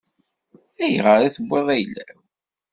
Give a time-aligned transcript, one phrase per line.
[0.83, 2.19] Ayɣer i tewwiḍ ayla-w?